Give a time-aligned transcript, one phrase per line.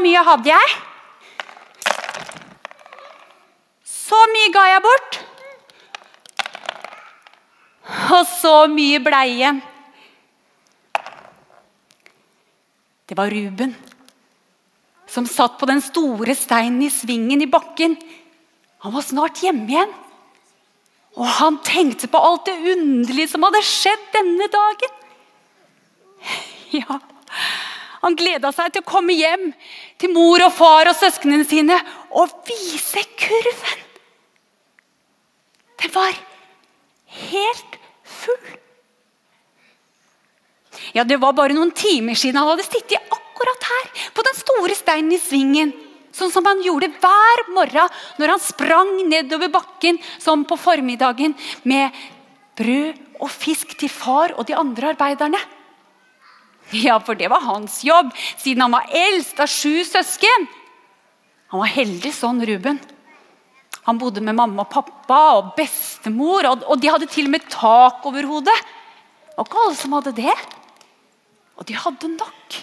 [0.00, 0.74] mye hadde jeg.
[3.86, 5.18] Så mye ga jeg bort.
[8.16, 9.60] Og så mye blei igjen.
[13.06, 13.76] Det var Ruben
[15.16, 17.94] som satt på den store steinen i svingen i bakken.
[18.84, 19.92] Han var snart hjemme igjen.
[21.16, 25.02] Og han tenkte på alt det underlige som hadde skjedd denne dagen.
[26.74, 26.98] Ja,
[28.02, 29.50] han gleda seg til å komme hjem
[30.00, 31.78] til mor og far og søsknene sine
[32.16, 33.82] og vise kurven.
[35.82, 36.14] Den var
[37.30, 38.54] helt full.
[40.94, 44.76] Ja, Det var bare noen timer siden han hadde sittet akkurat her, på den store
[44.76, 45.72] steinen i svingen.
[46.16, 51.34] Sånn som han gjorde hver morgen når han sprang nedover bakken som på formiddagen
[51.68, 51.92] med
[52.56, 55.40] brød og fisk til far og de andre arbeiderne.
[56.86, 60.48] Ja, for det var hans jobb, siden han var eldst av sju søsken.
[61.52, 62.80] Han var heldig sånn, Ruben.
[63.86, 68.02] Han bodde med mamma og pappa og bestemor, og de hadde til og med tak
[68.08, 68.56] over hodet.
[69.30, 70.34] Det var ikke alle som hadde det.
[71.56, 72.56] Og de hadde nok.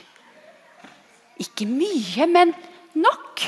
[1.41, 2.51] Ikke mye, men
[2.93, 3.45] nok.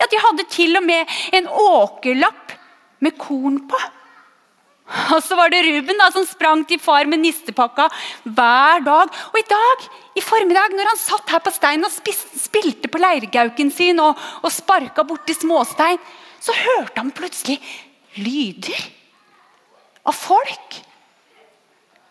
[0.00, 2.54] Ja, De hadde til og med en åkerlapp
[3.04, 3.80] med korn på.
[5.14, 7.88] Og så var det Ruben da, som sprang til far med nistepakka
[8.24, 9.12] hver dag.
[9.30, 9.86] Og i dag,
[10.18, 14.54] i formiddag, når han satt her på steinen og spilte på leirgauken sin og, og
[14.54, 16.00] sparka borti småstein,
[16.40, 17.60] så hørte han plutselig
[18.18, 18.86] lyder
[20.08, 20.80] av folk.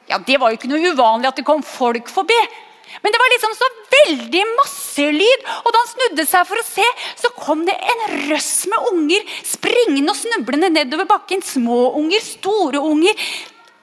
[0.10, 2.38] Ja, Det var jo ikke noe uvanlig at det kom folk forbi.
[3.04, 6.66] Men det var liksom så veldig masse lyd, og da han snudde seg for å
[6.66, 6.88] se,
[7.22, 11.44] så kom det en røss med unger springende og snublende nedover bakken.
[11.46, 13.30] Små unger, store unger.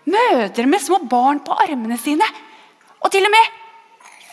[0.06, 2.26] Mødre med små barn på armene sine.
[3.02, 3.54] Og til og med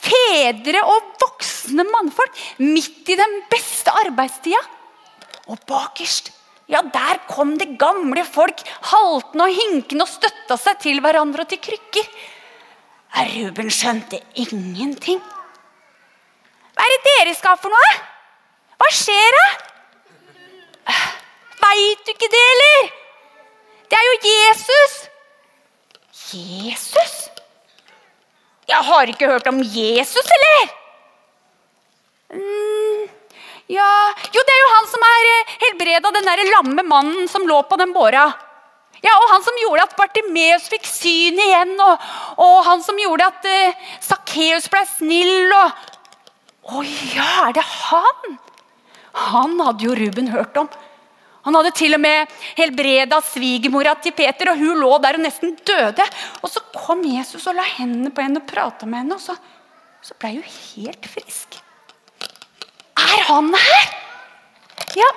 [0.03, 4.59] fedre og voksne mannfolk midt i den beste arbeidstida.
[5.51, 6.31] Og bakerst,
[6.71, 8.61] ja, der kom det gamle folk
[8.91, 12.07] haltende og hinkende og støtta seg til hverandre og til krykker.
[13.31, 15.21] Ruben skjønte ingenting.
[16.73, 17.93] Hva er det dere skal for noe?
[18.81, 19.47] Hva skjer da?
[21.63, 22.87] Veit du ikke det, eller?
[23.89, 24.95] Det er jo Jesus.
[26.33, 27.13] Jesus?
[28.67, 30.71] Jeg har ikke hørt om Jesus, eller?
[32.33, 33.03] Mm,
[33.69, 33.89] ja
[34.33, 37.59] Jo, det er jo han som er eh, helbreda den der lamme mannen som lå
[37.69, 38.31] på den båra.
[39.03, 42.05] Ja, og Han som gjorde at Bartimeus fikk syn igjen, og,
[42.39, 45.51] og han som gjorde at uh, ble snill.
[45.51, 45.89] og...
[46.63, 48.37] Å ja, er det han?
[49.33, 50.69] Han hadde jo Ruben hørt om.
[51.43, 55.57] Han hadde til og med helbreda svigermora til Peter, og hun lå der og nesten
[55.67, 56.05] døde.
[56.39, 59.35] Og Så kom Jesus og la hendene på henne og prata med henne, og så,
[59.99, 61.59] så ble hun helt frisk.
[63.03, 63.91] Er han her?
[64.95, 65.09] Ja,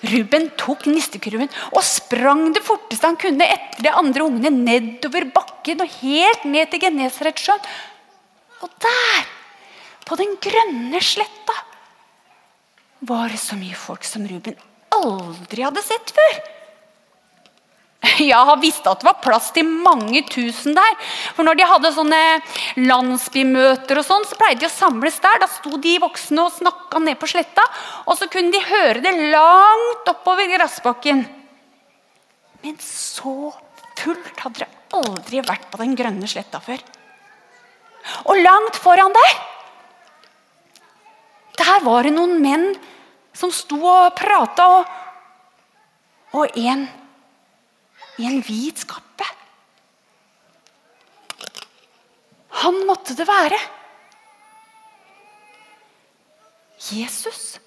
[0.00, 5.82] Ruben tok nistekurven og sprang det forteste han kunne etter de andre ungene nedover bakken
[5.84, 7.66] og helt ned til Genesaretsjøen.
[8.64, 9.28] Og der,
[10.08, 11.56] på den grønne sletta,
[13.08, 14.56] var det så mye folk som Ruben
[14.92, 16.40] aldri hadde sett før.
[18.30, 20.96] Jeg har visst at det var plass til mange tusen der.
[21.36, 22.20] For når de hadde sånne
[22.80, 25.40] landsbymøter, og sånn, så pleide de å samles der.
[25.42, 27.64] Da sto de voksne og snakka ned på sletta,
[28.06, 31.24] og så kunne de høre det langt oppover gressbakken.
[32.60, 33.52] Men så
[34.00, 36.80] fullt hadde det aldri vært på den grønne sletta før.
[38.28, 39.32] Og langt foran der
[41.60, 42.70] Der var det noen menn
[43.36, 44.86] som sto og prata, og,
[46.40, 46.86] og en
[48.20, 49.26] i en hvit kappe.
[52.60, 53.58] Han måtte det være.
[56.90, 57.58] Jesus.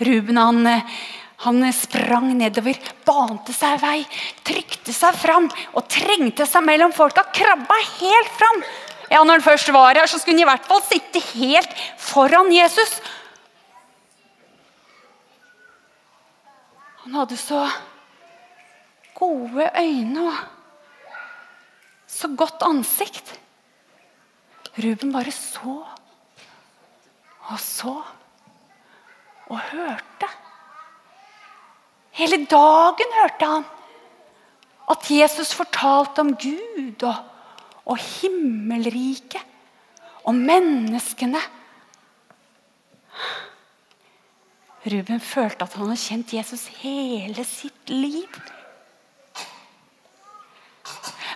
[0.00, 0.68] Ruben han,
[1.44, 3.98] han sprang nedover, bante seg vei,
[4.46, 7.26] trykte seg fram og trengte seg mellom folka.
[7.34, 8.62] Krabba helt fram.
[9.10, 12.52] Ja, Når han først var her, så skulle han i hvert fall sitte helt foran
[12.54, 13.00] Jesus.
[17.10, 17.64] Han hadde så
[19.18, 20.36] gode øyne og
[22.06, 23.32] så godt ansikt.
[24.78, 25.72] Ruben bare så
[27.50, 27.96] og så
[29.50, 30.28] og hørte.
[32.14, 33.66] Hele dagen hørte han
[34.94, 37.14] at Jesus fortalte om Gud og,
[37.90, 39.42] og himmelriket,
[40.22, 41.42] og menneskene
[44.88, 48.38] Ruben følte at han hadde kjent Jesus hele sitt liv.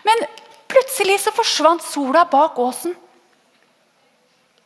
[0.04, 0.22] Men
[0.70, 2.94] plutselig så forsvant sola bak åsen.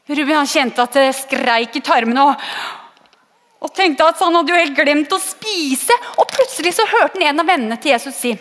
[0.08, 2.28] Ruben han kjente at det skreik i tarmene.
[2.30, 5.96] Og, og tenkte at han hadde jo helt glemt å spise.
[6.16, 8.36] Og plutselig så hørte han en av vennene til Jesus si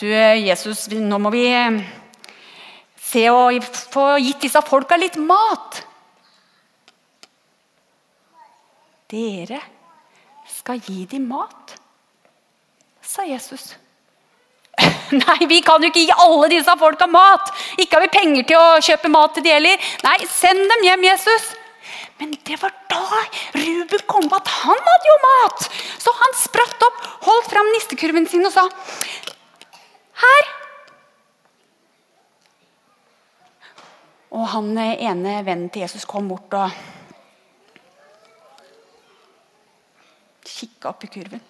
[0.00, 1.80] Du, Jesus, nå må vi eh,
[2.96, 3.60] se og
[3.92, 5.82] få gitt disse folka litt mat.
[9.10, 9.60] Dere
[10.46, 11.74] skal gi dem mat,
[13.02, 13.72] sa Jesus.
[15.22, 17.50] Nei, vi kan jo ikke gi alle disse folka mat.
[17.80, 19.90] Ikke har vi penger til å kjøpe mat til de heller.
[20.06, 21.50] Nei, send dem hjem, Jesus.
[22.20, 23.00] Men det var da
[23.56, 25.66] Ruben kom på at han hadde jo mat.
[25.98, 28.66] Så han spratt opp, holdt fram nistekurven sin og sa
[30.20, 30.50] Her.
[34.36, 36.76] Og han ene vennen til Jesus kom bort og
[40.80, 41.40] kikka opp i kurven.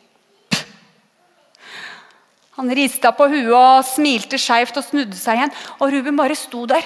[2.57, 5.53] Han rista på huet og smilte skeivt og snudde seg igjen.
[5.79, 6.83] Og Ruben bare sto der.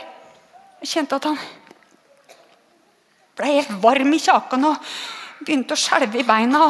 [0.82, 1.38] Jeg kjente at han
[3.34, 4.90] ble helt varm i kjaken og
[5.40, 6.66] begynte å skjelve i beina.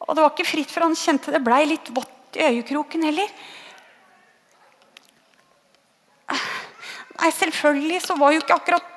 [0.00, 3.28] Og det var ikke fritt, for han kjente det ble litt vått i øyekroken heller.
[7.20, 8.88] Nei, selvfølgelig så var jo ikke akkurat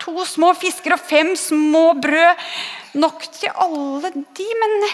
[0.00, 2.44] to små fisker og fem små brød
[3.00, 4.90] nok til alle de, men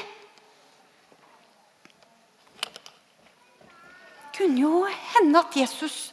[4.36, 6.12] Det kunne jo hende at Jesus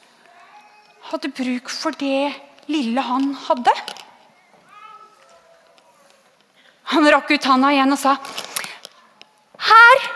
[1.09, 2.31] hadde bruk for det
[2.71, 3.73] lille han hadde.
[6.93, 8.15] Han rakk ut handa igjen og sa,
[9.59, 10.07] 'Her!'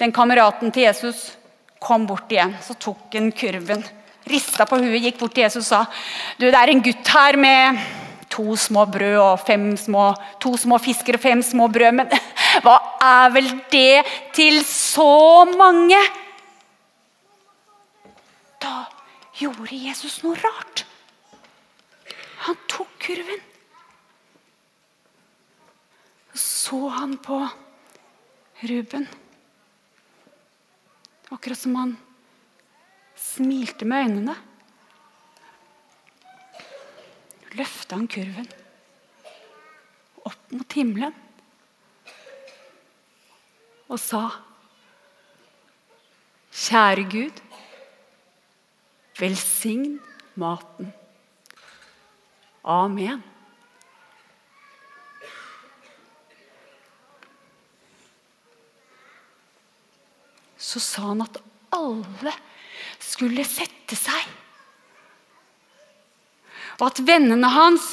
[0.00, 1.36] Den kameraten til Jesus
[1.84, 2.54] kom bort igjen.
[2.64, 3.84] Så tok han kurven,
[4.30, 5.84] rista på huet, gikk bort til Jesus og sa,
[6.38, 7.78] 'Du, det er en gutt her med
[8.30, 12.08] to små brød og fem små, to små fisker og fem små brød.' Men
[12.64, 16.00] hva er vel det til så mange?
[18.62, 18.86] Da
[19.38, 20.86] gjorde Jesus noe rart.
[22.46, 23.42] Han tok kurven.
[26.34, 27.44] Så han på
[28.64, 29.06] Ruben.
[31.34, 31.96] Akkurat som han
[33.18, 34.36] smilte med øynene.
[37.58, 38.48] Løfta han kurven
[40.24, 41.14] opp mot himmelen
[43.90, 44.22] og sa
[46.54, 47.40] Kjære Gud,
[49.18, 49.98] velsign
[50.38, 50.92] maten.
[52.64, 53.22] Amen.
[60.74, 61.36] Så sa han at
[61.70, 62.32] alle
[62.98, 64.24] skulle sette seg.
[66.80, 67.92] Og at vennene hans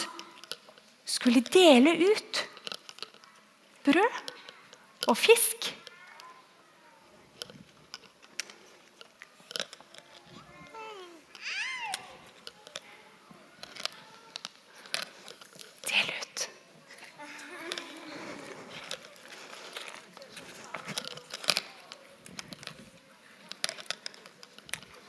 [1.06, 2.42] skulle dele ut
[3.86, 4.34] brød
[5.12, 5.70] og fisk.
[15.86, 16.50] Del ut.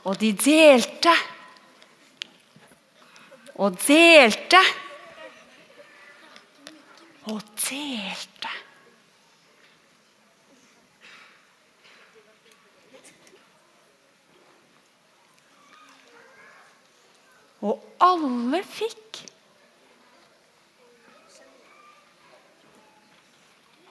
[0.03, 1.13] Og de delte.
[3.55, 4.59] Og delte.
[7.31, 8.51] Og delte.
[17.63, 19.21] Og alle fikk.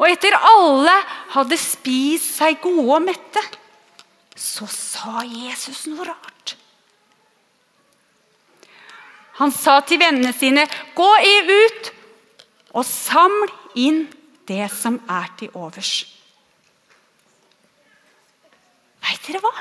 [0.02, 0.92] Og etter alle
[1.32, 3.42] hadde spist seg gode og mette,
[4.62, 6.54] så sa Jesus noe rart.
[9.40, 11.92] Han sa til vennene sine, 'Gå i ut
[12.74, 14.06] og saml inn
[14.46, 16.06] det som er til overs.'
[19.02, 19.54] Veit dere hva?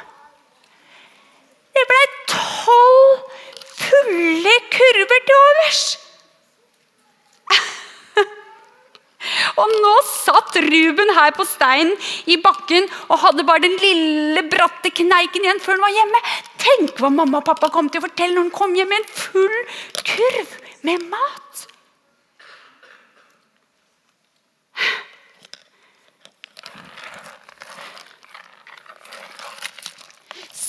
[1.73, 3.31] Det blei tolv
[3.73, 6.10] fulle kurver til overs.
[9.59, 11.95] Og nå satt Ruben her på steinen
[12.31, 16.23] i bakken og hadde bare den lille, bratte kneiken igjen før han var hjemme.
[16.61, 19.11] Tenk hva mamma og pappa kom til å fortelle når han kom hjem med en
[19.25, 19.57] full
[20.05, 21.67] kurv med mat.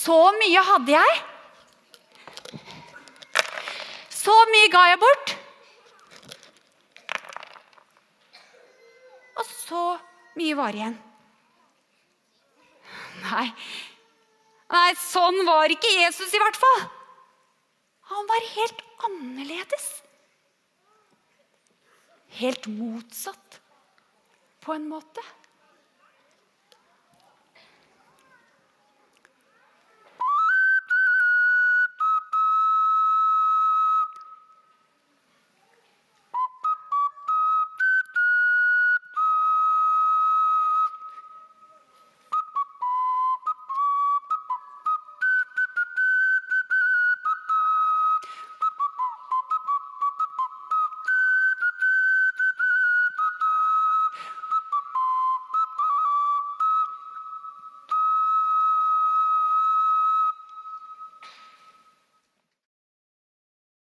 [0.02, 1.20] Så mye hadde jeg.
[4.10, 5.36] Så mye ga jeg bort.
[9.38, 9.82] Og så
[10.38, 10.96] mye var igjen.
[13.22, 13.46] Nei,
[14.72, 16.82] nei, sånn var ikke Jesus i hvert fall.
[18.12, 19.86] Han var helt annerledes.
[22.40, 23.60] Helt motsatt,
[24.64, 25.24] på en måte.